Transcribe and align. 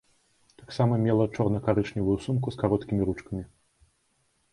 Таксама 0.59 0.93
мела 1.01 1.27
чорна-карычневую 1.35 2.15
сумку 2.29 2.47
з 2.55 2.59
кароткімі 2.65 3.01
ручкамі. 3.11 3.43